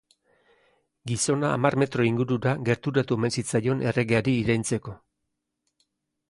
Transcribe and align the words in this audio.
Gizona 1.11 1.51
hamar 1.57 1.77
metro 1.83 2.07
ingurura 2.11 2.53
gerturatu 2.71 3.19
omen 3.19 3.35
zitzaion 3.37 3.85
erregeari 3.91 4.35
iraintzeko. 4.47 4.97